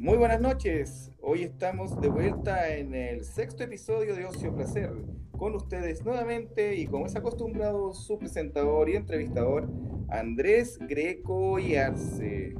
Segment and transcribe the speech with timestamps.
[0.00, 1.12] Muy buenas noches.
[1.20, 4.90] Hoy estamos de vuelta en el sexto episodio de Ocio Placer
[5.36, 9.68] con ustedes nuevamente y como es acostumbrado su presentador y entrevistador
[10.08, 12.54] Andrés Greco y Arce.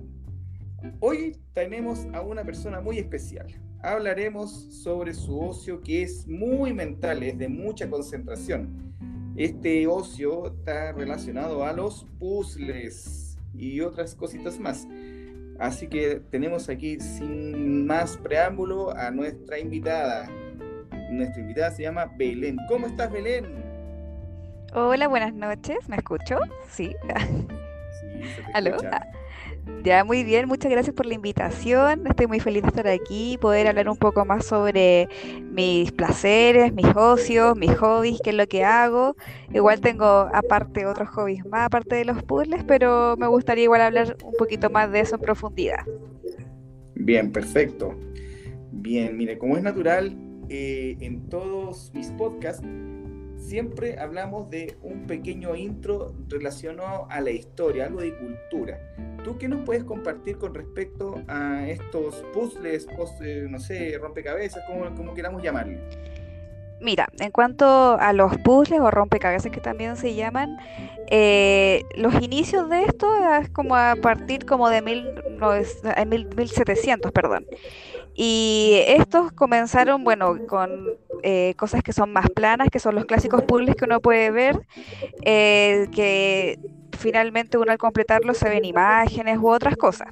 [1.00, 3.46] Hoy tenemos a una persona muy especial.
[3.82, 8.92] Hablaremos sobre su ocio que es muy mental, es de mucha concentración.
[9.34, 14.86] Este ocio está relacionado a los puzzles y otras cositas más.
[15.60, 20.26] Así que tenemos aquí sin más preámbulo a nuestra invitada.
[21.10, 22.56] Nuestra invitada se llama Belén.
[22.66, 23.62] ¿Cómo estás, Belén?
[24.72, 25.86] Hola, buenas noches.
[25.86, 26.38] ¿Me escucho?
[26.66, 26.96] Sí.
[28.00, 28.78] sí ¿Aló?
[28.90, 29.06] Ah,
[29.84, 32.06] ya, muy bien, muchas gracias por la invitación.
[32.06, 35.08] Estoy muy feliz de estar aquí y poder hablar un poco más sobre
[35.50, 39.16] mis placeres, mis ocios, mis hobbies, qué es lo que hago.
[39.52, 44.16] Igual tengo aparte otros hobbies más, aparte de los puzzles, pero me gustaría igual hablar
[44.24, 45.84] un poquito más de eso en profundidad.
[46.94, 47.94] Bien, perfecto.
[48.72, 50.14] Bien, mire, como es natural,
[50.48, 52.62] eh, en todos mis podcasts
[53.40, 58.78] siempre hablamos de un pequeño intro relacionado a la historia, algo de cultura.
[59.24, 62.86] ¿Tú qué nos puedes compartir con respecto a estos puzzles,
[63.48, 65.80] no sé, rompecabezas, como, como queramos llamarle?
[66.80, 70.56] Mira, en cuanto a los puzzles o rompecabezas que también se llaman,
[71.08, 75.04] eh, los inicios de esto es como a partir como de mil,
[75.38, 77.46] no, es, 1700, perdón.
[78.14, 80.70] Y estos comenzaron, bueno, con
[81.22, 84.60] eh, cosas que son más planas, que son los clásicos puzzles que uno puede ver,
[85.24, 86.58] eh, que
[86.98, 90.08] finalmente uno al completarlo se ven imágenes u otras cosas.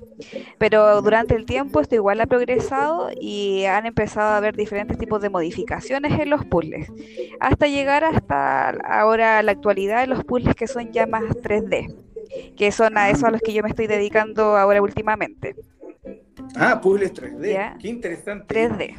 [0.58, 5.20] Pero durante el tiempo esto igual ha progresado y han empezado a haber diferentes tipos
[5.20, 6.92] de modificaciones en los puzzles,
[7.41, 11.88] hasta llegar hasta ahora la actualidad los puzzles que son ya más 3D,
[12.56, 15.56] que son a eso a los que yo me estoy dedicando ahora últimamente.
[16.56, 17.78] Ah, puzzles 3D.
[17.78, 18.54] Qué interesante.
[18.54, 18.94] 3D.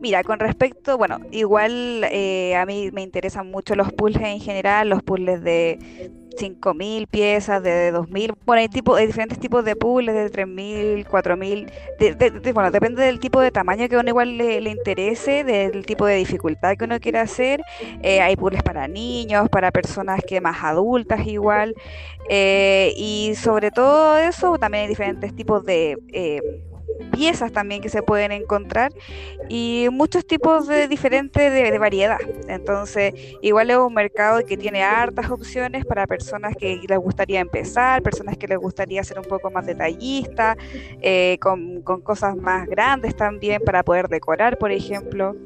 [0.00, 4.88] Mira, con respecto, bueno, igual eh, a mí me interesan mucho los puzzles en general,
[4.88, 8.34] los puzzles de 5.000 piezas, de 2.000.
[8.44, 12.52] Bueno, hay, tipo, hay diferentes tipos de puzzles, de 3.000, 4.000.
[12.52, 16.76] bueno, depende del tipo de tamaño que uno igual le, interese, del tipo de dificultad
[16.76, 17.62] que uno quiera hacer.
[18.02, 21.74] Eh, hay puzzles para niños, para personas que más adultas igual.
[22.28, 25.96] Eh, y sobre todo eso, también hay diferentes tipos de
[27.12, 28.92] piezas también que se pueden encontrar
[29.48, 32.18] y muchos tipos de diferentes de, variedad.
[32.48, 38.02] Entonces, igual es un mercado que tiene hartas opciones para personas que les gustaría empezar,
[38.02, 40.56] personas que les gustaría ser un poco más detallista,
[41.00, 45.36] eh, con, cosas más grandes también para poder decorar, por ejemplo.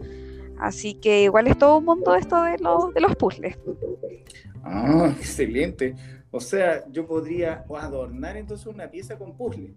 [0.58, 3.58] Así que igual es todo un mundo esto de, los de los puzzles.
[4.62, 5.94] Ah, excelente.
[6.30, 9.74] O sea, yo podría adornar entonces una pieza con puzzle.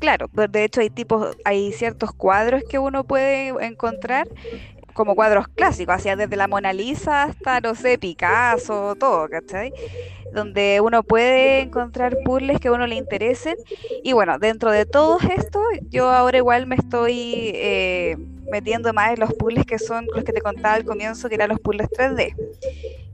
[0.00, 4.26] Claro, de hecho hay tipos, hay ciertos cuadros que uno puede encontrar
[4.94, 9.72] como cuadros clásicos, hacia desde la Mona Lisa hasta, no sé, Picasso, todo, ¿cachai?
[10.30, 13.56] Donde uno puede encontrar puzzles que a uno le interesen.
[14.02, 18.16] Y bueno, dentro de todo esto, yo ahora igual me estoy eh,
[18.50, 21.48] metiendo más en los puzzles que son los que te contaba al comienzo, que eran
[21.50, 22.34] los puzzles 3D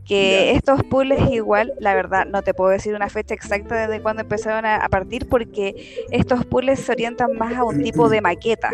[0.07, 4.23] que estos puzzles igual, la verdad, no te puedo decir una fecha exacta desde cuándo
[4.23, 8.71] empezaron a, partir porque estos puzzles se orientan más a un tipo de maqueta,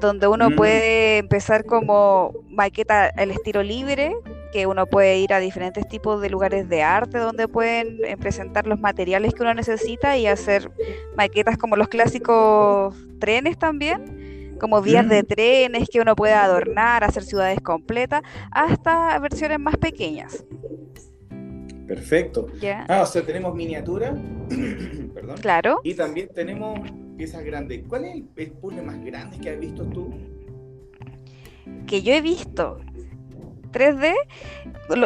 [0.00, 0.54] donde uno mm.
[0.56, 4.14] puede empezar como maqueta el estilo libre,
[4.52, 8.66] que uno puede ir a diferentes tipos de lugares de arte donde pueden eh, presentar
[8.66, 10.70] los materiales que uno necesita y hacer
[11.16, 14.27] maquetas como los clásicos trenes también
[14.58, 20.44] como vías de trenes que uno puede adornar, hacer ciudades completas, hasta versiones más pequeñas.
[21.86, 22.46] Perfecto.
[22.86, 24.14] Ah, o sea, tenemos miniatura,
[25.14, 25.38] perdón.
[25.40, 25.80] Claro.
[25.82, 26.80] Y también tenemos
[27.16, 27.82] piezas grandes.
[27.88, 30.12] ¿Cuál es el puzzle más grande que has visto tú?
[31.86, 32.78] Que yo he visto.
[33.72, 34.14] 3D,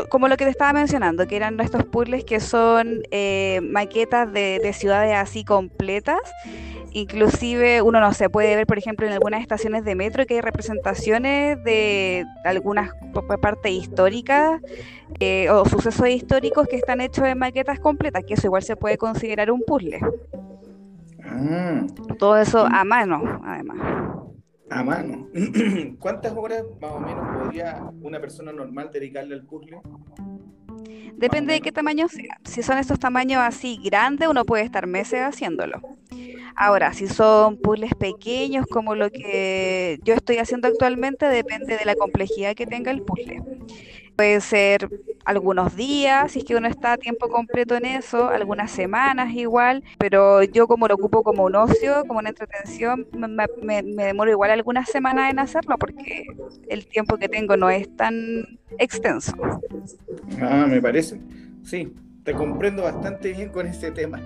[0.09, 4.61] como lo que te estaba mencionando, que eran estos puzzles que son eh, maquetas de,
[4.63, 6.21] de ciudades así completas
[6.95, 10.41] Inclusive uno no se puede ver, por ejemplo, en algunas estaciones de metro que hay
[10.41, 12.91] representaciones de algunas
[13.41, 14.61] partes históricas
[15.21, 18.99] eh, o sucesos históricos que están hechos en maquetas completas, que eso igual se puede
[18.99, 20.01] considerar un puzzle.
[21.25, 21.87] Ah.
[22.19, 23.79] Todo eso a mano, además.
[24.71, 25.29] A mano.
[25.99, 29.81] ¿Cuántas horas más o menos podría una persona normal dedicarle al puzzle?
[31.17, 32.39] Depende de qué tamaño sea.
[32.45, 35.81] Si son estos tamaños así grandes, uno puede estar meses haciéndolo.
[36.55, 41.95] Ahora, si son puzzles pequeños como lo que yo estoy haciendo actualmente, depende de la
[41.95, 43.43] complejidad que tenga el puzzle.
[44.17, 44.89] Puede ser
[45.25, 49.83] algunos días, si es que uno está a tiempo completo en eso, algunas semanas igual,
[49.99, 54.89] pero yo como lo ocupo como un ocio, como una entretención, me, demoro igual algunas
[54.89, 56.25] semanas en hacerlo porque
[56.69, 59.33] el tiempo que tengo no es tan extenso.
[60.41, 61.21] Ah, me parece.
[61.63, 61.93] Sí,
[62.25, 64.21] te comprendo bastante bien con ese tema.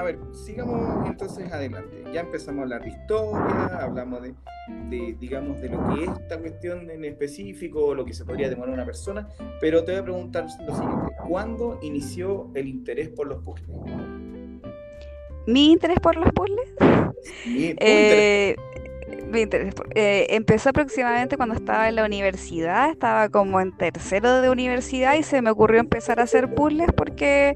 [0.00, 2.02] A ver, sigamos entonces adelante.
[2.10, 6.90] Ya empezamos a hablar de historia, hablamos de, digamos, de lo que es esta cuestión
[6.90, 9.28] en específico, o lo que se podría demorar una persona,
[9.60, 11.12] pero te voy a preguntar lo siguiente.
[11.28, 13.68] ¿Cuándo inició el interés por los puzzles?
[15.46, 16.70] ¿Mi interés por los puzzles?
[17.46, 18.56] Mi, eh,
[19.34, 19.74] interés.
[19.94, 25.24] Eh, empezó aproximadamente cuando estaba en la universidad, estaba como en tercero de universidad y
[25.24, 27.54] se me ocurrió empezar a hacer puzzles porque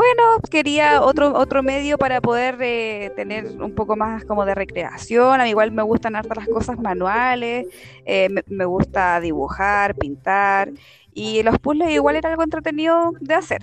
[0.00, 5.38] bueno, quería otro, otro medio para poder eh, tener un poco más como de recreación.
[5.38, 7.66] A mí igual me gustan hartas las cosas manuales,
[8.06, 10.70] eh, me, gusta dibujar, pintar,
[11.12, 13.62] y los puzzles igual era algo entretenido de hacer.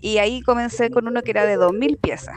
[0.00, 2.36] Y ahí comencé con uno que era de 2.000 piezas.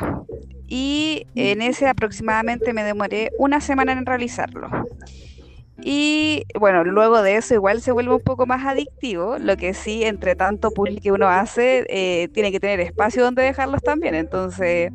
[0.67, 4.67] Y en ese aproximadamente me demoré una semana en realizarlo.
[5.83, 10.03] Y bueno, luego de eso igual se vuelve un poco más adictivo, lo que sí,
[10.03, 14.15] entre tanto puzzle que uno hace, eh, tiene que tener espacio donde dejarlos también.
[14.15, 14.91] Entonces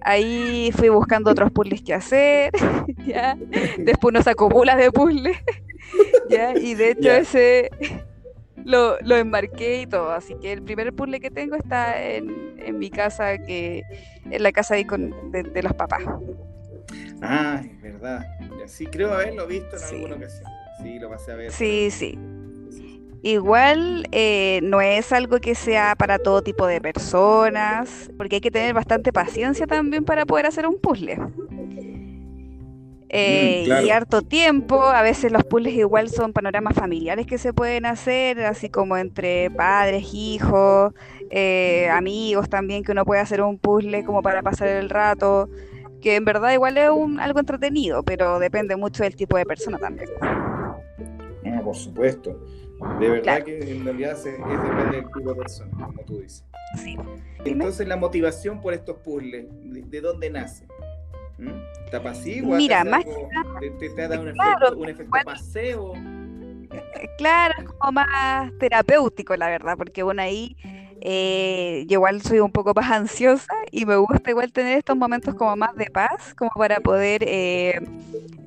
[0.00, 2.52] ahí fui buscando otros puzzles que hacer,
[3.06, 3.36] ¿ya?
[3.78, 5.36] Después uno se acumula de puzzles,
[6.30, 6.56] ¿ya?
[6.56, 7.70] Y de hecho ese
[8.64, 10.10] lo, lo, enmarqué y todo.
[10.10, 13.82] Así que el primer puzzle que tengo está en, en mi casa, que
[14.30, 16.02] en la casa ahí con, de los papás.
[17.22, 18.26] Ah, es verdad.
[18.66, 20.50] Sí, creo haberlo visto en alguna ocasión.
[20.82, 21.52] Sí, lo pasé a ver.
[21.52, 22.18] Sí, sí.
[23.22, 28.50] Igual eh, no es algo que sea para todo tipo de personas, porque hay que
[28.50, 31.18] tener bastante paciencia también para poder hacer un puzzle.
[33.08, 37.54] Eh, mm, y harto tiempo, a veces los puzzles igual son panoramas familiares que se
[37.54, 40.92] pueden hacer, así como entre padres, hijos,
[41.30, 45.48] eh, amigos también, que uno puede hacer un puzzle como para pasar el rato
[46.04, 49.78] que en verdad igual es un, algo entretenido, pero depende mucho del tipo de persona
[49.78, 50.10] también.
[50.20, 52.38] Ah, por supuesto.
[53.00, 56.44] De verdad que en realidad es, depende del tipo de persona, como tú dices.
[56.76, 56.98] Sí.
[57.46, 60.66] Entonces, la motivación por estos puzzles, ¿de, dónde nace?
[61.38, 61.52] ¿Mm?
[61.86, 62.54] ¿Está pasivo?
[62.54, 65.94] Mira, más que ¿Te, te, da un efecto, un efecto paseo?
[67.16, 70.54] Claro, es como más terapéutico, la verdad, porque bueno, ahí
[71.04, 75.34] eh, yo igual soy un poco más ansiosa y me gusta igual tener estos momentos
[75.34, 77.78] como más de paz, como para poder eh,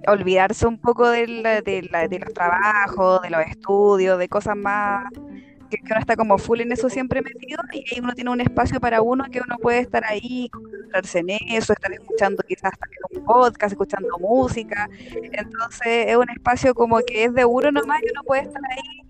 [0.08, 1.28] olvidarse un poco de,
[1.64, 5.06] de, los trabajos, de los estudios, de cosas más
[5.70, 8.80] que, uno está como full en eso siempre metido y ahí uno tiene un espacio
[8.80, 13.26] para uno que uno puede estar ahí, concentrarse en eso, estar escuchando quizás también un
[13.26, 14.90] podcast, escuchando música.
[15.32, 19.04] Entonces es un espacio como que es de uno nomás y uno puede estar ahí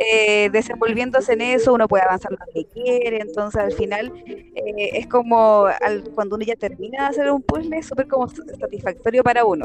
[0.00, 5.08] eh, desenvolviéndose en eso, uno puede avanzar lo que quiere, entonces al final eh, es
[5.08, 5.66] como
[6.14, 9.64] cuando uno ya termina de hacer un puzzle, es súper como satisfactorio para uno,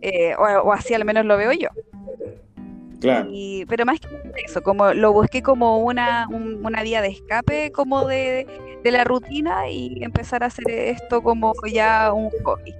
[0.00, 1.68] eh, o, así al menos lo veo yo.
[3.00, 3.28] Claro.
[3.68, 4.08] pero más que
[4.46, 8.46] eso, como lo busqué como una, una vía de escape como de,
[8.82, 12.74] de la rutina y empezar a hacer esto como ya un hobby.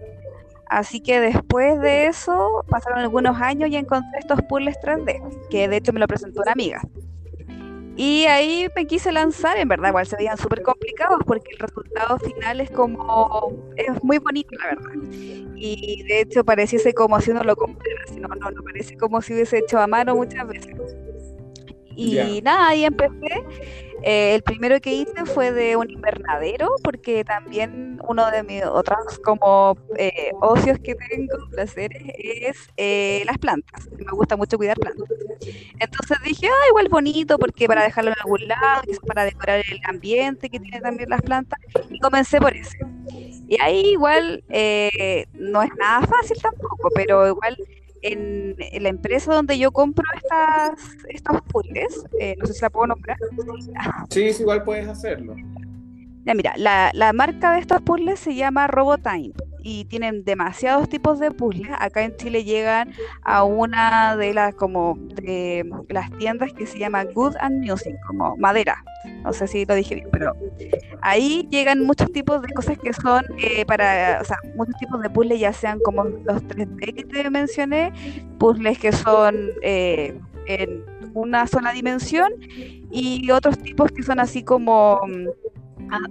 [0.68, 5.76] Así que después de eso pasaron algunos años y encontré estos puzzles 3D, que de
[5.76, 6.80] hecho me lo presentó una amiga.
[7.96, 12.18] Y ahí me quise lanzar, en verdad, igual se veían súper complicados porque el resultado
[12.18, 14.90] final es como, es muy bonito, la verdad.
[15.54, 19.34] Y de hecho pareciese como si uno lo comprara, no, no, no parece como si
[19.34, 20.74] hubiese hecho a mano muchas veces.
[21.96, 23.44] Y nada, ahí empecé.
[24.06, 29.18] Eh, el primero que hice fue de un invernadero, porque también uno de mis otros
[29.24, 33.88] como eh, ocios que tengo, placeres, es eh, las plantas.
[33.96, 35.08] Me gusta mucho cuidar plantas.
[35.78, 40.50] Entonces dije, ah, igual bonito, porque para dejarlo en algún lado, para decorar el ambiente
[40.50, 41.58] que tiene también las plantas.
[41.88, 42.76] Y comencé por ese.
[43.48, 44.44] Y ahí igual
[45.32, 47.56] no es nada fácil tampoco, pero igual
[48.04, 52.86] en, la empresa donde yo compro estas, estos puzzles, eh, no sé si la puedo
[52.86, 53.16] nombrar.
[54.10, 55.34] Sí, igual puedes hacerlo.
[56.24, 59.32] Ya, mira, la, la marca de estos puzzles se llama Robotime
[59.64, 61.70] y tienen demasiados tipos de puzzles.
[61.78, 62.92] Acá en Chile llegan
[63.22, 68.36] a una de las como de las tiendas que se llama Good and Music, como
[68.36, 68.84] madera.
[69.22, 70.36] No sé si lo dije bien, pero
[71.00, 75.08] ahí llegan muchos tipos de cosas que son eh, para, o sea, muchos tipos de
[75.10, 77.92] puzzles, ya sean como los 3D que te mencioné,
[78.38, 82.30] puzzles que son eh, en una sola dimensión
[82.90, 85.00] y otros tipos que son así como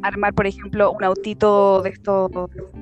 [0.01, 2.31] armar, por ejemplo, un autito de estos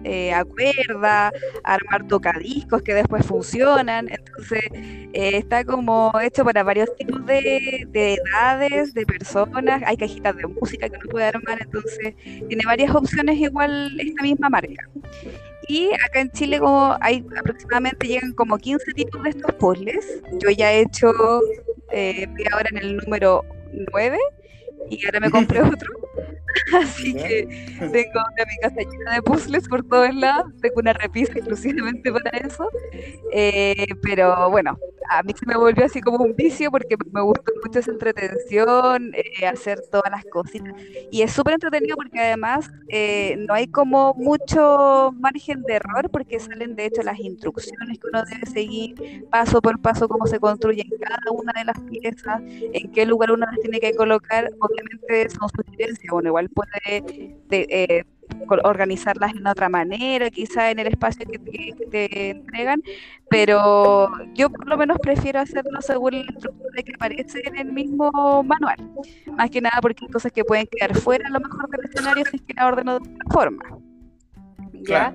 [0.04, 1.32] eh, a cuerda,
[1.64, 4.08] armar tocadiscos que después funcionan.
[4.10, 9.82] Entonces, eh, está como hecho para varios tipos de, edades, de personas.
[9.86, 12.16] Hay cajitas de música que uno puede armar, entonces
[12.48, 14.90] tiene varias opciones igual esta misma marca.
[15.68, 20.22] Y acá en Chile como hay aproximadamente llegan como 15 tipos de estos puzzles.
[20.40, 21.12] Yo ya he hecho,
[21.92, 23.46] eh, ahora en el número
[23.94, 24.18] 9
[24.90, 26.02] y ahora me compré otro.
[26.82, 30.52] Así que tengo una mi casa llena de puzzles por todos lados.
[30.62, 32.70] Tengo una repisa exclusivamente para eso.
[33.32, 34.78] Eh, pero bueno,
[35.10, 39.12] a mí se me volvió así como un vicio porque me gustó mucho esa entretención,
[39.14, 40.74] eh, hacer todas las cositas.
[41.12, 46.40] Y es súper entretenido porque además eh, no hay como mucho margen de error porque
[46.40, 50.88] salen de hecho las instrucciones que uno debe seguir paso por paso cómo se construyen
[51.00, 54.50] cada una de las piezas, en qué lugar uno las tiene que colocar.
[54.72, 57.04] Obviamente son sugerencias, bueno, igual puede
[57.50, 58.06] de, eh,
[58.64, 62.82] organizarlas en otra manera, quizá en el espacio que te, entregan,
[63.30, 68.44] pero yo por lo menos prefiero hacerlo según la estructura que aparece en el mismo
[68.44, 68.78] manual.
[69.38, 72.24] Más que nada porque hay cosas que pueden quedar fuera a lo mejor del escenario
[72.30, 73.64] si es que la ordeno de otra forma.
[74.88, 75.14] ¿Ya?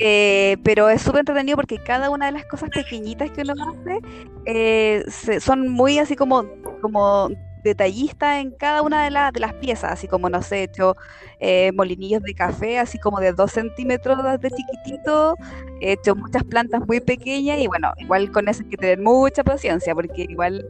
[0.00, 4.00] Eh, pero es súper entretenido porque cada una de las cosas pequeñitas que uno hace
[4.44, 5.04] eh,
[5.40, 6.44] son muy así como,
[6.80, 7.30] como
[7.62, 10.96] detallista en cada una de, de las piezas, así como, no sé, he hecho
[11.40, 15.34] eh, molinillos de café, así como de dos centímetros de chiquitito,
[15.80, 19.44] he hecho muchas plantas muy pequeñas y bueno, igual con eso hay que tener mucha
[19.44, 20.64] paciencia, porque igual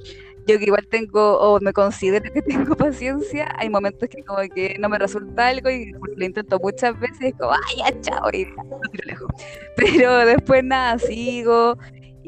[0.48, 4.76] yo que igual tengo, o me considero que tengo paciencia, hay momentos que como que
[4.80, 8.46] no me resulta algo y lo intento muchas veces como, ay, ya, chao, y
[9.04, 9.28] lejos.
[9.76, 11.76] Pero después nada, sigo,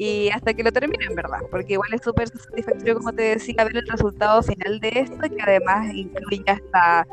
[0.03, 1.41] y hasta que lo terminen, ¿verdad?
[1.51, 5.43] Porque igual es súper satisfactorio, como te decía, ver el resultado final de esto, que
[5.43, 7.05] además incluye hasta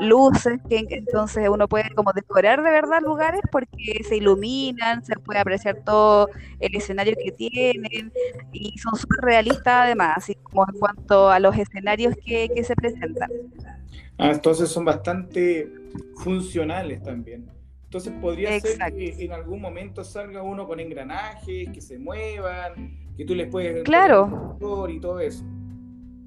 [0.00, 5.38] luces, que entonces uno puede como decorar de verdad lugares porque se iluminan, se puede
[5.38, 8.12] apreciar todo el escenario que tienen
[8.50, 12.74] y son súper realistas además, así como en cuanto a los escenarios que, que se
[12.74, 13.30] presentan.
[14.18, 15.70] Ah, entonces son bastante
[16.16, 17.61] funcionales también.
[17.92, 23.26] Entonces podría ser que en algún momento salga uno con engranajes, que se muevan, que
[23.26, 23.84] tú les puedes...
[23.84, 24.56] Claro.
[24.88, 25.44] Y todo eso.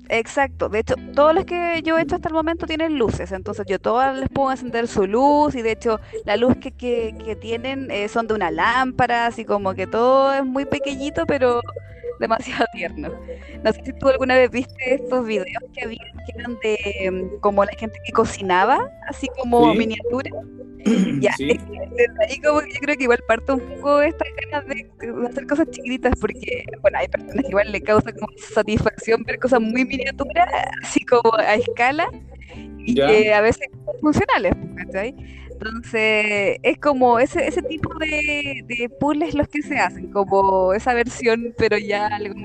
[0.09, 3.65] Exacto, de hecho, todos los que yo he hecho hasta el momento tienen luces, entonces
[3.67, 7.89] yo todas les puedo encender su luz y de hecho la luz que, que, tienen
[7.89, 11.61] eh, son de una lámpara, así como que todo es muy pequeñito, pero
[12.19, 13.09] demasiado tierno.
[13.63, 17.39] No sé si tú alguna vez viste estos videos que había que eran de mm,
[17.39, 20.31] como la gente que cocinaba, así como miniatura.
[21.19, 24.87] ya, ahí como que yo creo que igual parto un poco estas ganas de,
[25.27, 29.61] hacer cosas chiquititas porque, bueno, hay personas que igual le causa como satisfacción ver cosas
[29.61, 30.47] muy miniaturas,
[30.83, 32.07] así como a escala,
[32.77, 35.15] y que a veces son funcionales, ¿cachai?
[35.59, 40.93] Entonces, es como ese, ese tipo de, de puzzles los que se hacen, como esa
[40.93, 42.35] versión, pero ya algo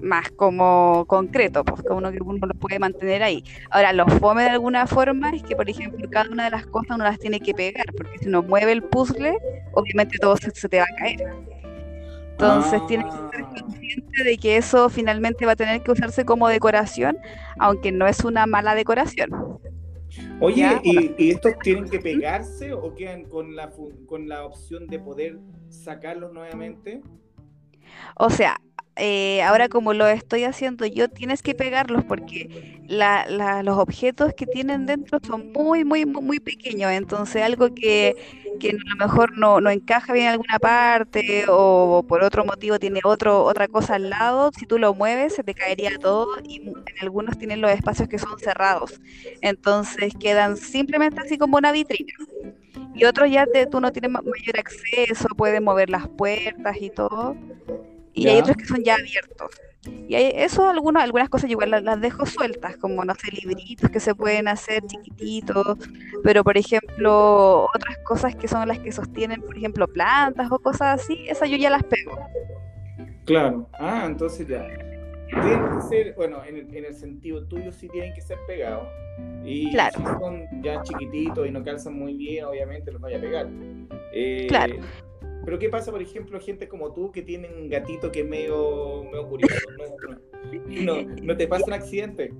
[0.00, 3.42] más, como concreto, pues como uno que uno lo puede mantener ahí.
[3.70, 6.94] Ahora, lo fome de alguna forma es que, por ejemplo, cada una de las cosas
[6.94, 9.36] uno las tiene que pegar, porque si uno mueve el puzzle,
[9.72, 11.20] obviamente todo se, te va a caer.
[12.32, 13.54] Entonces tienes que ser ah.
[13.60, 17.18] consciente de que eso finalmente va a tener que usarse como decoración,
[17.58, 19.30] aunque no es una mala decoración.
[20.40, 23.72] Oye, ¿y, estos tienen que pegarse o quedan con la,
[24.06, 25.38] con la opción de poder
[25.68, 27.02] sacarlos nuevamente?
[28.16, 28.60] O sea,
[28.96, 34.84] eh, ahora como lo estoy haciendo yo, tienes que pegarlos porque los objetos que tienen
[34.84, 36.90] dentro son muy, muy, muy, pequeños.
[36.92, 38.16] Entonces algo que,
[38.60, 42.78] que a lo mejor no, no, encaja bien en alguna parte o por otro motivo
[42.78, 46.56] tiene otro, otra cosa al lado, si tú lo mueves se te caería todo y
[46.56, 49.00] en algunos tienen los espacios que son cerrados.
[49.40, 52.12] Entonces quedan simplemente así como una vitrina.
[52.94, 57.36] Y otros ya te, tú no tienes mayor acceso, puedes mover las puertas y todo
[58.14, 59.50] y hay otros que son ya abiertos.
[60.08, 63.98] Y hay eso, algunas, algunas cosas igual las, dejo sueltas, como, no sé, libritos que
[63.98, 65.76] se pueden hacer chiquititos,
[66.22, 71.00] pero por ejemplo, otras cosas que son las que sostienen, por ejemplo, plantas o cosas
[71.00, 72.16] así, esas yo ya las pego.
[73.24, 74.66] Claro, ah, entonces ya.
[75.28, 78.86] Tienen que ser, bueno, en el, en el sentido tuyo sí tienen que ser pegados.
[79.44, 79.98] Y claro.
[79.98, 83.48] si son ya chiquititos y no calzan muy bien, obviamente los voy a pegar.
[84.12, 84.76] Eh, claro.
[85.44, 89.04] Pero ¿qué pasa, por ejemplo, gente como tú que tienen un gatito que es medio,
[89.04, 89.54] medio curioso?
[90.66, 92.32] ¿No, no, te pasa un accidente?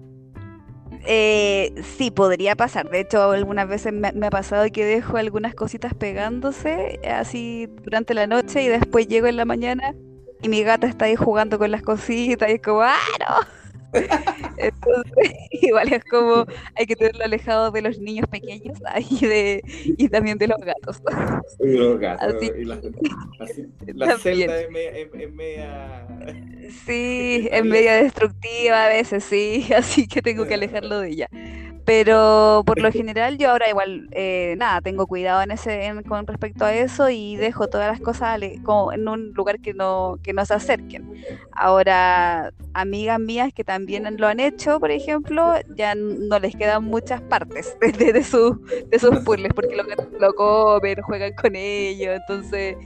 [1.04, 2.88] Eh, sí, podría pasar.
[2.90, 8.26] De hecho, algunas veces me, ha pasado que dejo algunas cositas pegándose así durante la
[8.26, 9.94] noche y después llego en la mañana
[10.42, 13.61] y mi gata está ahí jugando con las cositas y es como, ¡ah, no!
[13.92, 16.46] Entonces, igual es como
[16.76, 18.78] hay que tenerlo alejado de los niños pequeños
[19.10, 21.02] y, de, y también de los gatos.
[21.60, 22.36] Y los gatos.
[22.42, 22.80] y la,
[23.94, 26.06] la celda es media,
[26.86, 31.28] Sí, es media destructiva a veces, sí, así que tengo que alejarlo de ella.
[31.84, 36.64] Pero por lo general yo ahora igual, eh, nada, tengo cuidado en ese, con respecto
[36.64, 40.44] a eso y dejo todas las cosas como en un lugar que no, que no
[40.46, 41.10] se acerquen.
[41.50, 47.20] Ahora, amigas mías que también lo han hecho, por ejemplo, ya no les quedan muchas
[47.22, 48.58] partes de, de, sus
[49.24, 49.82] puzzles porque lo,
[50.20, 52.16] lo comen, juegan con ellos.
[52.16, 52.76] Entonces,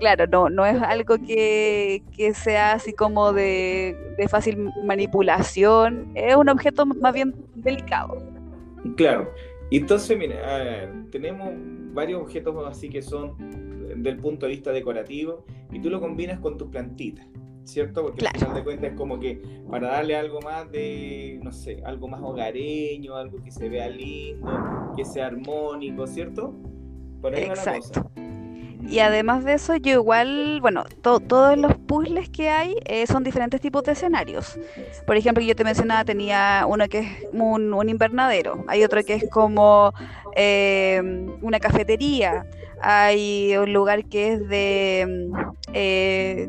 [0.00, 6.34] claro, no, no es algo que, que sea así como de, de fácil manipulación, es
[6.34, 8.40] un objeto más bien delicado.
[8.96, 9.32] Claro.
[9.70, 11.50] Entonces, mira, tenemos
[11.92, 13.36] varios objetos así que son
[14.02, 17.26] del punto de vista decorativo y tú lo combinas con tus plantitas,
[17.64, 18.02] ¿cierto?
[18.02, 21.82] Porque al final de cuentas es como que para darle algo más de, no sé,
[21.84, 26.54] algo más hogareño, algo que se vea lindo, que sea armónico, ¿cierto?
[27.20, 28.10] Por ahí Exacto.
[28.88, 33.60] Y además de eso, yo igual, bueno, todos los puzzles que hay eh, son diferentes
[33.60, 34.58] tipos de escenarios.
[35.06, 39.30] Por ejemplo, yo te mencionaba, tenía uno que es un, invernadero, hay otro que es
[39.30, 39.92] como
[40.36, 41.00] eh,
[41.42, 42.46] una cafetería,
[42.80, 45.30] hay un lugar que es de
[45.72, 46.48] eh,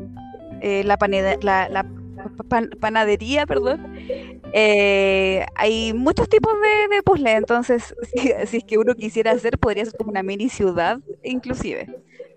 [0.84, 1.86] la, la,
[2.80, 3.94] panadería, perdón.
[4.52, 6.52] hay muchos tipos
[6.90, 10.48] de, puzzles, entonces si, si, es que uno quisiera hacer, podría ser como una mini
[10.48, 11.86] ciudad, inclusive.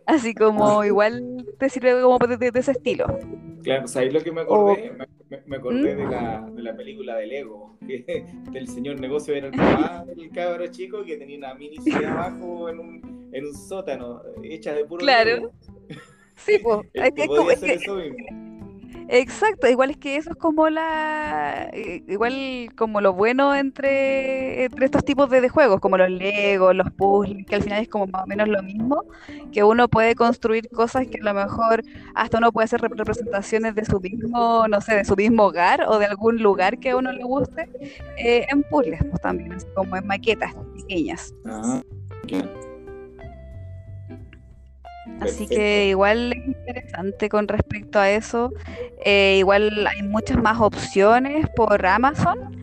[0.06, 3.06] Así como igual te sirve como de, ese estilo.
[3.64, 4.94] Claro, ¿sabéis lo que me acordé?
[5.48, 10.06] Me, acordé de, la, de la película del Ego, del señor negocio era el papá
[10.16, 14.74] del cabro chico que tenía una mini ciudad abajo en un, en un sótano, hecha
[14.74, 15.52] de puro Claro.
[16.38, 16.82] Sí, pues.
[16.94, 17.24] es, que,
[17.74, 18.55] eso mismo.
[19.08, 21.70] Exacto, igual es que eso es como la,
[22.08, 27.46] igual como lo bueno entre, entre estos tipos de, juegos, como los Legos, los puzzles,
[27.46, 29.04] que al final es como más o menos lo mismo,
[29.52, 31.84] que uno puede construir cosas que a lo mejor
[32.16, 36.00] hasta uno puede hacer representaciones de su mismo, no sé, de su mismo hogar o
[36.00, 37.70] de algún lugar que a uno le guste,
[38.18, 41.34] eh, en puzzles, pues también, como en maquetas pequeñas.
[41.46, 41.82] Ah,
[45.22, 48.52] Así que igual es interesante con respecto a eso.
[49.04, 52.56] Eh, igual hay muchas más opciones por Amazon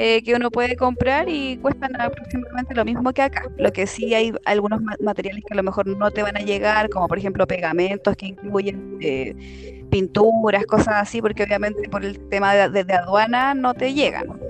[0.00, 3.42] eh, que uno puede comprar y cuestan aproximadamente lo mismo que acá.
[3.56, 6.88] Lo que sí hay algunos materiales que a lo mejor no te van a llegar,
[6.88, 12.54] como por ejemplo pegamentos que incluyen eh, pinturas, cosas así, porque obviamente por el tema
[12.54, 14.40] de, de aduana no te llegan.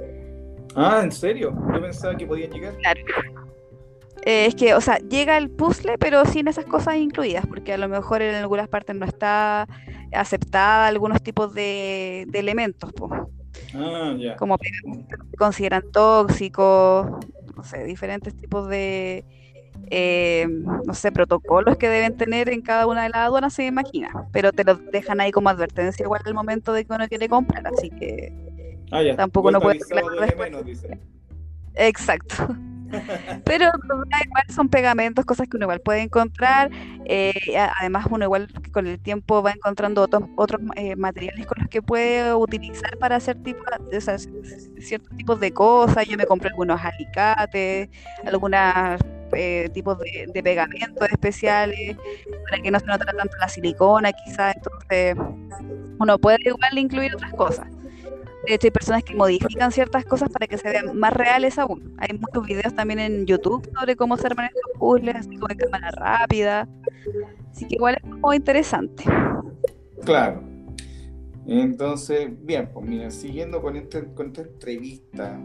[0.75, 1.55] Ah, ¿en serio?
[1.73, 2.77] Yo pensaba que podían llegar.
[2.77, 3.48] Claro.
[4.25, 7.79] Eh, es que, o sea, llega el puzzle, pero sin esas cosas incluidas, porque a
[7.79, 9.69] lo mejor en algunas partes no está
[10.13, 12.93] aceptada algunos tipos de, elementos,
[13.75, 17.07] ah, como se consideran tóxicos,
[17.57, 19.25] no sé, diferentes tipos de,
[19.91, 20.47] eh,
[20.85, 24.53] no sé, protocolos que deben tener en cada una de las aduanas, se imagina, pero
[24.53, 27.91] te lo dejan ahí como advertencia igual al momento de que uno quiere comprar, así
[27.91, 28.35] que
[28.91, 29.79] ah, tampoco no puede...
[31.77, 32.49] Exacto.
[33.45, 36.71] Pero igual son pegamentos, cosas que uno igual puede encontrar.
[37.05, 37.33] Eh,
[37.81, 41.83] además, uno igual con el tiempo va encontrando otros, otros eh, materiales con los que
[41.83, 43.63] puede utilizar para hacer tipo,
[44.79, 46.07] ciertos tipos de cosas.
[46.07, 47.89] Yo me compré algunos alicates,
[48.25, 49.01] algunos
[49.33, 51.97] eh, tipos de, de, pegamentos especiales
[52.49, 54.57] para que no se notara tanto la silicona, quizás.
[54.57, 55.17] Entonces,
[55.99, 57.78] uno puede igual incluir otras cosas.
[58.47, 61.95] De hecho, hay personas que modifican ciertas cosas para que se vean más reales aún.
[61.99, 65.59] Hay muchos videos también en YouTube sobre cómo se arman estos puzzles, así como en
[65.59, 66.69] cámara rápida.
[67.51, 69.05] Así que igual es muy interesante.
[70.05, 70.43] Claro.
[71.47, 75.41] Entonces, bien, pues mira, siguiendo con, este, con esta entrevista,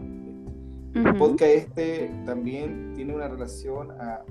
[0.94, 4.22] el podcast este también tiene una relación a,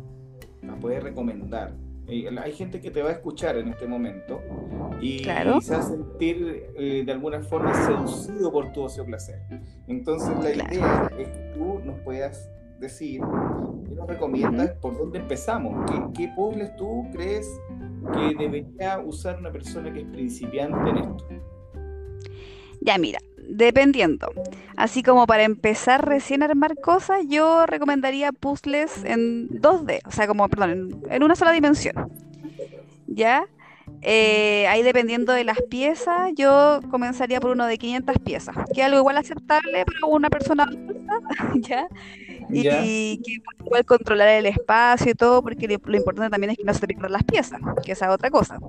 [0.69, 1.73] a poder recomendar
[2.07, 4.41] hay gente que te va a escuchar en este momento
[5.01, 9.39] y, se va a sentir eh, de alguna forma seducido por tu ocio placer.
[9.87, 13.21] Entonces la idea es que tú nos puedas decir
[13.89, 15.89] y nos recomiendas por dónde empezamos.
[15.89, 17.47] ¿Qué, ¿Qué puzzles tú crees
[18.13, 21.25] que debería usar una persona que es principiante en esto?
[22.81, 24.31] Ya, mira, dependiendo.
[24.75, 30.27] Así como para empezar recién a armar cosas, yo recomendaría puzzles en 2D, o sea,
[30.27, 32.11] como, perdón, en, una sola dimensión.
[33.07, 33.45] ¿Ya?
[34.05, 38.85] Eh, ahí dependiendo de las piezas, yo comenzaría por uno de 500 piezas, que es
[38.85, 41.19] algo igual aceptable para una persona adulta,
[41.55, 41.87] ¿ya?
[42.49, 46.73] Y que puede controlar el espacio y todo, porque lo, importante también es que no
[46.73, 48.59] se te pierdan las piezas, que esa es otra cosa.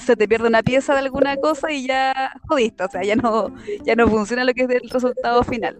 [0.00, 3.54] se te pierde una pieza de alguna cosa y ya jodiste, o sea, ya no,
[3.84, 5.78] ya no funciona lo que es el resultado final.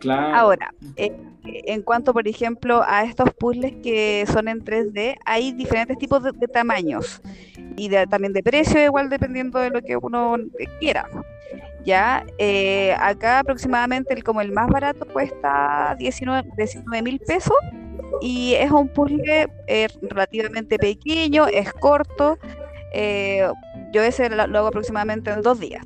[0.00, 0.34] Claro.
[0.34, 1.12] Ahora, eh,
[1.44, 6.32] en cuanto, por ejemplo, a estos puzzles que son en 3D, hay diferentes tipos de,
[6.48, 7.20] tamaños
[7.76, 10.36] y también de precio, igual dependiendo de lo que uno
[10.80, 11.08] quiera.
[11.84, 17.56] Ya, eh, acá aproximadamente el, como el más barato cuesta 19 mil pesos
[18.20, 22.38] y es un puzzle eh, relativamente pequeño, es corto.
[22.94, 23.48] Eh,
[23.92, 25.84] yo ese lo, hago aproximadamente en dos días.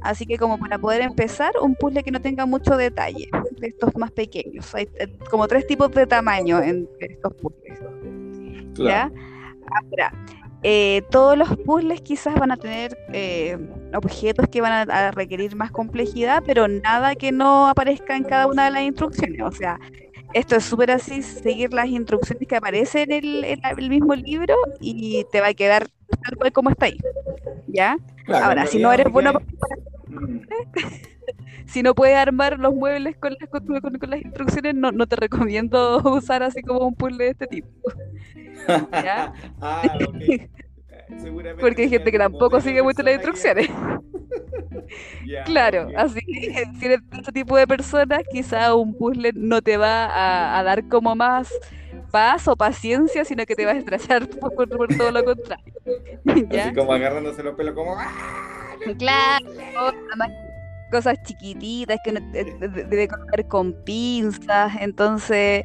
[0.00, 3.96] Así que como para poder empezar, un puzzle que no tenga mucho detalle, de estos
[3.96, 4.72] más pequeños.
[4.74, 4.88] Hay
[5.30, 7.80] como tres tipos de tamaño en estos puzzles.
[8.74, 9.10] ¿Ya?
[9.66, 10.12] Ahora,
[10.62, 13.58] eh, todos los puzzles quizás van a tener eh,
[13.94, 18.66] objetos que van a, requerir más complejidad, pero nada que no aparezca en cada una
[18.66, 19.42] de las instrucciones.
[19.42, 19.80] O sea,
[20.34, 25.40] esto es súper así, seguir las instrucciones que aparecen en el, mismo libro y te
[25.40, 25.88] va a quedar
[26.22, 26.98] tal cual como está ahí.
[27.66, 27.96] ¿Ya?
[28.28, 29.32] Ahora, si no eres bueno
[30.06, 30.40] mm.
[31.66, 36.02] si no puedes armar los muebles con las, con, las instrucciones, no, no, te recomiendo
[36.04, 37.68] usar así como un puzzle de este tipo.
[38.92, 39.32] ¿Ya?
[39.60, 39.82] ah,
[41.60, 43.68] Porque hay gente que tampoco sigue mucho las instrucciones.
[45.44, 50.58] claro, así que si eres este tipo de personas, quizá un puzzle no te va
[50.58, 51.52] a, dar como más
[52.10, 54.54] paz o paciencia, sino que te va a estrechar por,
[54.96, 55.74] todo lo contrario.
[56.26, 57.96] Así como agarrándose los pelos como...
[57.98, 58.10] ¡Ah!
[58.98, 59.46] Claro,
[60.90, 65.64] cosas chiquititas que uno debe comer con pinzas, entonces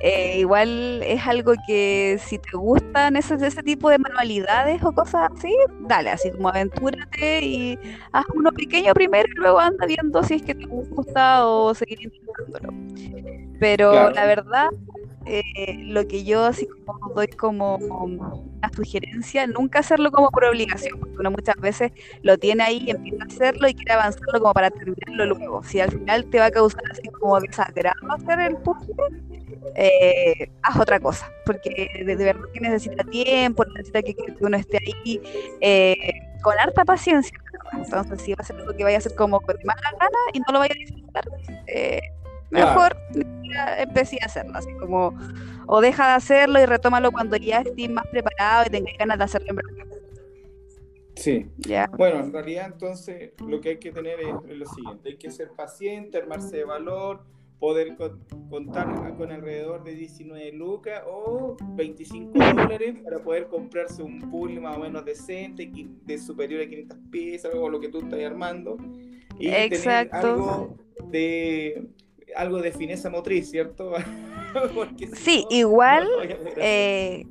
[0.00, 5.30] eh, igual es algo que si te gustan ese, ese tipo de manualidades o cosas
[5.34, 7.78] así, dale, así como aventúrate y
[8.12, 12.00] haz uno pequeño primero y luego anda viendo si es que te gusta o seguir
[12.02, 12.74] intentándolo.
[13.60, 14.68] Pero la verdad,
[15.26, 20.98] eh, lo que yo así como doy como una sugerencia, nunca hacerlo como por obligación,
[20.98, 24.52] porque uno muchas veces lo tiene ahí y empieza a hacerlo y quiere avanzarlo como
[24.52, 25.62] para terminarlo luego.
[25.62, 28.94] Si al final te va a causar así como desagrado hacer el puzzle,
[29.74, 35.20] eh, haz otra cosa, porque de, verdad que necesita tiempo, necesita que, uno esté ahí
[35.60, 37.38] eh, con harta paciencia.
[37.72, 40.40] Entonces, si va a ser algo que vaya a hacer como con más gana y
[40.40, 41.24] no lo vaya a disfrutar,
[41.66, 42.00] eh,
[42.50, 42.96] mejor
[43.78, 45.12] empecé a hacerlo, así como,
[45.66, 49.24] o deja de hacerlo y retómalo cuando ya estés más preparado y tengas ganas de
[49.24, 49.84] hacerlo en verdad.
[51.16, 51.46] Sí.
[51.96, 55.50] Bueno, en realidad entonces lo que hay que tener es, lo siguiente, hay que ser
[55.50, 57.22] paciente, armarse de valor,
[57.58, 57.96] poder
[58.50, 64.76] contar con alrededor de 19 lucas o 25 dólares para poder comprarse un pool más
[64.76, 65.70] o menos decente,
[66.04, 68.76] de superior a 500 piezas o lo que tú estás armando.
[69.38, 70.76] Y tener algo
[71.10, 71.88] de
[72.36, 73.92] algo de fineza motriz, ¿cierto?
[75.14, 76.08] sí, igual,
[76.56, 77.26] eh,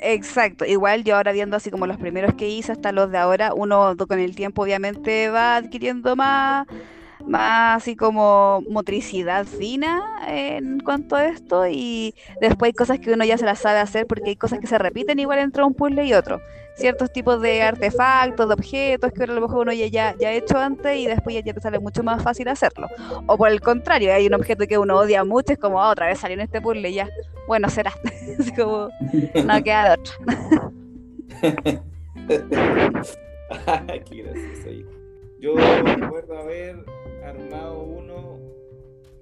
[0.00, 3.54] exacto, igual yo ahora viendo así como los primeros que hice hasta los de ahora,
[3.54, 6.66] uno con el tiempo obviamente va adquiriendo más
[7.30, 13.24] más así como motricidad fina en cuanto a esto y después hay cosas que uno
[13.24, 16.04] ya se las sabe hacer porque hay cosas que se repiten igual entre un puzzle
[16.04, 16.40] y otro.
[16.74, 20.58] Ciertos tipos de artefactos, de objetos que a lo mejor uno ya, ya, ha hecho
[20.58, 22.88] antes y después ya, te sale mucho más fácil hacerlo.
[23.26, 26.06] O por el contrario, hay un objeto que uno odia mucho, es como ah, otra
[26.06, 27.08] vez salió en este puzzle y ya,
[27.46, 27.92] bueno, será.
[28.38, 28.88] así como,
[29.44, 30.14] no queda de otra.
[34.04, 34.70] Qué gracioso.
[35.40, 36.84] Yo recuerdo haber
[37.30, 38.38] armado uno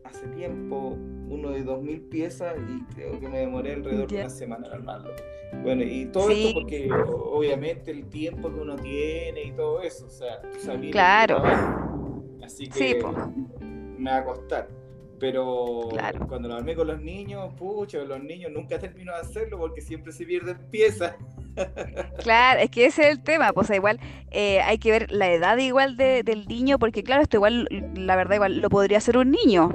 [0.04, 0.96] hace tiempo,
[1.28, 5.10] uno de 2000 piezas y creo que me demoré alrededor de una semana en armarlo.
[5.62, 10.10] Bueno, y todo esto porque obviamente el tiempo que uno tiene y todo eso, o
[10.10, 11.42] sea, tú Claro.
[12.42, 13.02] Así que
[13.98, 14.68] me va a costar.
[15.18, 15.88] Pero
[16.28, 20.12] cuando lo armé con los niños, pucha, los niños nunca termino de hacerlo porque siempre
[20.12, 21.16] se pierden piezas.
[22.16, 25.56] Claro, es que ese es el tema, pues igual eh, hay que ver la edad
[25.58, 29.70] igual del niño, porque claro, esto igual, la verdad, igual lo podría hacer un niño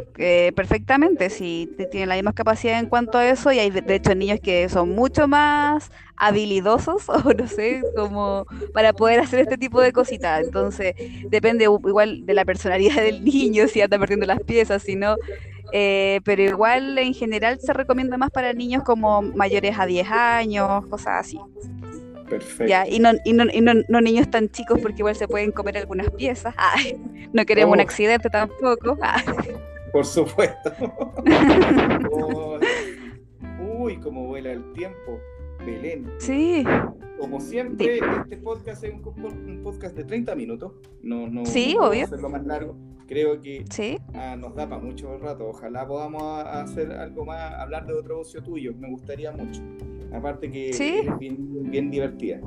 [0.56, 4.40] perfectamente, si tiene la misma capacidad en cuanto a eso, y hay de hecho niños
[4.42, 9.92] que son mucho más habilidosos, o no sé, como para poder hacer este tipo de
[9.94, 10.44] cositas.
[10.46, 10.96] Entonces,
[11.30, 15.16] depende igual de la personalidad del niño, si anda perdiendo las piezas, si no,
[15.76, 20.86] eh, pero igual en general se recomienda más para niños como mayores a 10 años,
[20.86, 21.40] cosas así.
[22.30, 22.66] Perfecto.
[22.66, 25.80] Ya, y, no, y, no, y no, niños tan chicos porque igual se pueden comer
[25.80, 26.54] algunas piezas.
[27.34, 27.84] no queremos un oh.
[27.84, 29.00] accidente tampoco.
[29.92, 30.72] Por supuesto.
[33.76, 35.20] Uy, cómo vuela el tiempo.
[35.66, 36.12] Belén.
[36.20, 36.64] Sí.
[37.20, 40.74] Como siempre, este podcast es un, podcast de 30 minutos.
[41.02, 42.04] No, no, sí, no obvio.
[42.04, 42.76] hacerlo más largo.
[43.08, 43.98] Creo que ¿Sí?
[44.14, 45.48] ah, nos da para mucho rato.
[45.50, 48.74] Ojalá podamos hacer algo más, hablar de otro ocio tuyo.
[48.78, 49.62] Me gustaría mucho.
[50.14, 51.02] Aparte que ¿Sí?
[51.08, 52.42] es bien, bien divertida.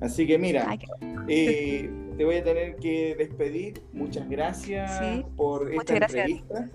[0.00, 0.86] Así que mira, Ay, qué-
[1.28, 3.82] eh, te voy a tener que despedir.
[3.92, 6.32] Muchas gracias por esta Muchas gracias a ti.
[6.32, 6.70] entrevista.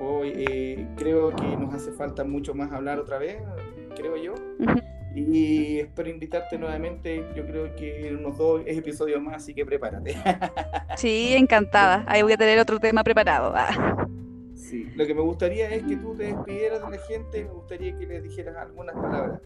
[0.00, 3.36] Hoy eh, creo que nos hace falta mucho más hablar otra vez,
[3.96, 4.34] creo yo.
[4.58, 4.91] Ujú.
[5.14, 7.24] Y espero invitarte nuevamente.
[7.34, 10.16] Yo creo que en unos dos episodios más, así que prepárate.
[10.96, 12.04] Sí, encantada.
[12.06, 13.52] Ahí voy a tener otro tema preparado.
[13.56, 14.06] Ah.
[14.54, 14.90] Sí.
[14.94, 17.44] Lo que me gustaría es que tú te despidieras de la gente.
[17.44, 19.40] Me gustaría que les dijeras algunas palabras.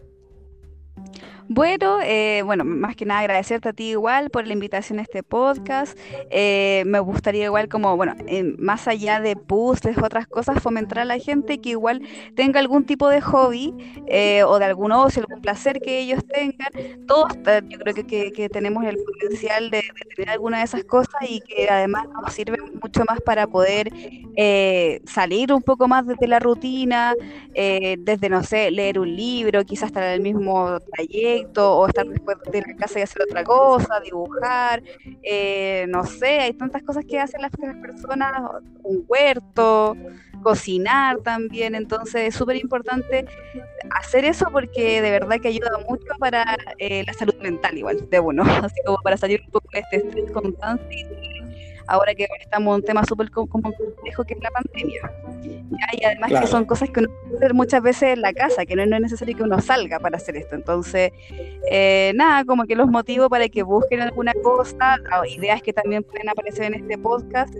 [1.49, 5.23] Bueno, eh, bueno, más que nada agradecerte a ti igual por la invitación a este
[5.23, 5.97] podcast.
[6.29, 11.05] Eh, me gustaría igual como, bueno, eh, más allá de puzzles, otras cosas, fomentar a
[11.05, 12.01] la gente que igual
[12.35, 13.73] tenga algún tipo de hobby
[14.07, 16.67] eh, o de algún ocio, algún placer que ellos tengan.
[17.07, 17.33] Todos,
[17.69, 19.81] yo creo que, que- tenemos el potencial de,
[20.15, 23.89] tener alguna de esas cosas y que además nos sirven mucho más para poder
[25.05, 27.13] salir un poco más desde la rutina,
[27.53, 32.61] desde, no sé, leer un libro, quizás estar el mismo trayecto o estar después de
[32.61, 34.83] la casa y hacer otra cosa, dibujar,
[35.23, 38.33] eh, no sé, hay tantas cosas que hacen las, personas,
[38.83, 39.95] un huerto,
[40.43, 43.25] cocinar también, entonces es súper importante
[43.91, 48.19] hacer eso porque de verdad que ayuda mucho para eh, la salud mental igual de
[48.19, 51.36] uno, así como para salir un poco de este estrés constante
[51.87, 55.01] ahora que estamos en un tema súper complejo que es la pandemia.
[55.43, 55.87] ¿ya?
[55.99, 56.45] Y además Claro.
[56.45, 58.95] que son cosas que uno puede hacer muchas veces en la casa, que no, no
[58.95, 60.55] es necesario que uno salga para hacer esto.
[60.55, 61.11] Entonces,
[61.71, 66.03] eh, nada, como que los motivo para que busquen alguna cosa, o ideas que también
[66.03, 67.53] pueden aparecer en este podcast,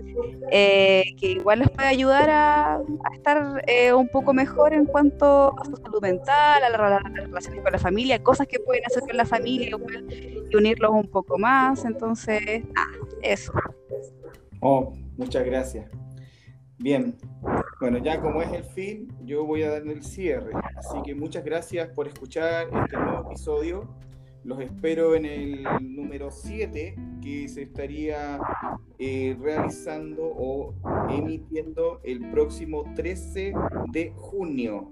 [0.52, 5.54] eh, que igual les puede ayudar a, a estar eh, un poco mejor en cuanto
[5.60, 8.84] a su salud mental, a la- a las relaciones con la familia, cosas que pueden
[8.86, 11.84] hacer con la familia igual, y unirlos un poco más.
[11.86, 12.88] Entonces, nada,
[13.22, 13.52] eso.
[14.62, 15.90] Oh, muchas gracias.
[16.80, 17.16] Bien,
[17.80, 20.52] bueno, ya como es el fin, yo voy a dar el cierre.
[20.76, 23.90] Así que muchas gracias por escuchar este nuevo episodio.
[24.44, 28.40] Los espero en el número 7 que se estaría
[29.00, 30.74] eh, realizando o
[31.10, 33.54] emitiendo el próximo 13
[33.92, 34.92] de junio.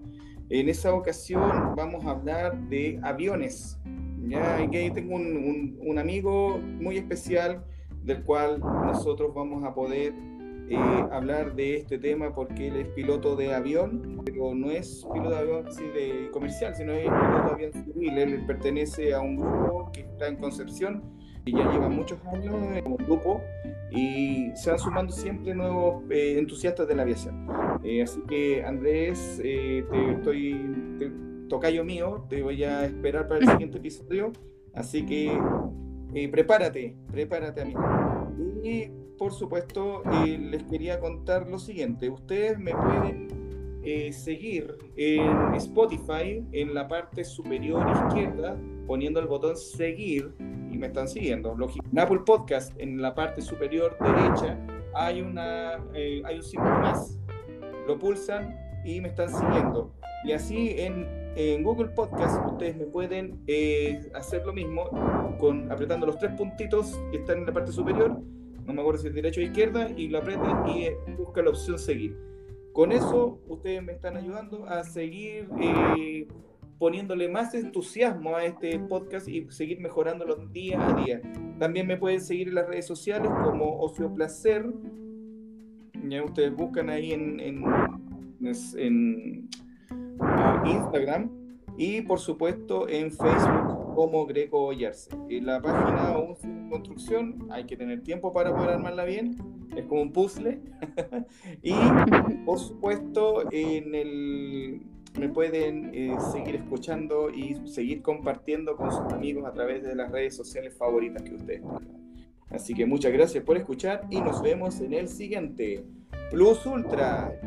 [0.49, 3.79] En esa ocasión vamos a hablar de aviones.
[4.27, 7.63] Ya que tengo un- un amigo muy especial
[8.05, 10.13] del cual nosotros vamos a poder
[10.67, 10.77] eh,
[11.11, 15.37] hablar de este tema porque él es piloto de avión, pero no es piloto de
[15.37, 18.17] avión así de comercial, sino es piloto de avión civil.
[18.17, 21.03] Él pertenece a un grupo que está en Concepción
[21.45, 23.41] y ya lleva muchos años como grupo
[23.91, 27.47] y se van sumando siempre nuevos eh, entusiastas de la aviación.
[27.83, 30.59] Eh, así que Andrés, eh, te estoy
[30.97, 31.11] te-
[31.47, 34.31] tocayo mío, te voy a esperar para el siguiente episodio,
[34.73, 35.31] así que
[36.15, 37.81] eh, prepárate, prepárate amigo.
[38.63, 43.35] Y por supuesto eh, les quería contar lo siguiente, ustedes me pueden
[43.87, 50.33] eh, seguir en Spotify en la parte superior izquierda poniendo el botón seguir
[50.71, 51.55] y me están siguiendo.
[51.55, 51.85] Lógico.
[51.91, 54.57] En Apple Podcast en la parte superior derecha
[54.95, 57.19] hay, una, eh, hay un símbolo más.
[57.87, 59.93] Lo pulsan y me están siguiendo.
[60.23, 64.89] Y así en, en Google Podcast ustedes me pueden eh, hacer lo mismo
[65.39, 68.19] con apretando los tres puntitos que están en la parte superior.
[68.65, 71.51] No me acuerdo si es derecha o izquierda y lo apretan y eh, busca la
[71.51, 72.17] opción seguir.
[72.73, 76.27] Con eso ustedes me están ayudando a seguir eh,
[76.77, 81.21] poniéndole más entusiasmo a este podcast y seguir mejorándolo día a día.
[81.59, 84.65] También me pueden seguir en las redes sociales como Ocio Placer.
[86.07, 87.63] Ya ustedes buscan ahí en, en,
[88.77, 89.49] en,
[90.65, 91.29] Instagram
[91.77, 95.09] y por supuesto en Facebook como Greco Ollarse.
[95.29, 99.37] La página aún en construcción, hay que tener tiempo para poder armarla bien,
[99.75, 100.59] es como un puzzle.
[101.61, 101.73] y
[102.45, 104.81] por supuesto en el
[105.17, 110.11] me pueden eh, seguir escuchando y seguir compartiendo con sus amigos a través de las
[110.11, 112.05] redes sociales favoritas que ustedes tengan.
[112.49, 115.85] Así que muchas gracias por escuchar y nos vemos en el siguiente.
[116.31, 117.39] Plus Ultra,